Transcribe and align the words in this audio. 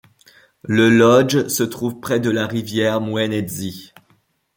Le 0.63 0.89
lodge 0.89 1.47
se 1.49 1.61
trouve 1.61 1.99
près 1.99 2.19
de 2.19 2.31
la 2.31 2.47
rivière 2.47 3.01
Mwenezi. 3.01 3.93